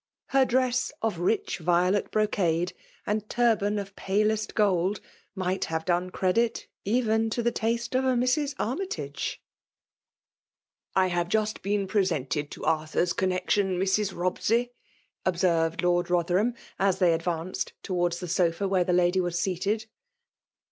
[0.29, 2.71] Her dress of rich violot broeadeb
[3.07, 4.99] |kn4 turban of palest gold,
[5.35, 8.55] might have done er^dit even, to the taste of a Mrs.
[8.57, 9.43] Armytage;
[9.89, 14.71] >.'* I haye jnst been presented to Arthnr^A connexion, Mr& Bobsey/'.
[15.23, 16.55] observed Lord Bcv* Aerhamj.
[16.79, 19.85] as they advanced towards the sofa where the lady was seated.